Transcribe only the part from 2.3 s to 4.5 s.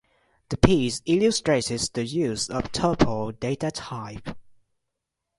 of tuple data type.